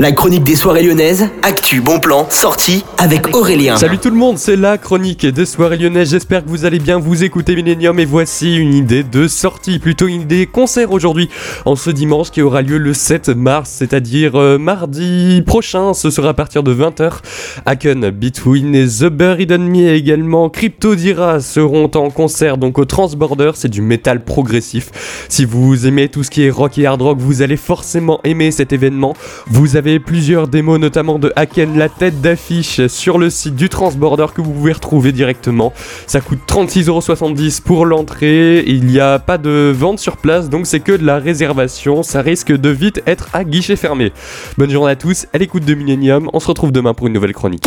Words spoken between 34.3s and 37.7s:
que vous pouvez retrouver directement. Ça coûte 36,70€